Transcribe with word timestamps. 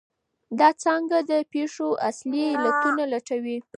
دا 0.59 0.69
څانګه 0.83 1.17
د 1.29 1.31
پېښو 1.53 1.87
اصلي 2.09 2.43
علتونه 2.59 3.03
لټوي. 3.13 3.57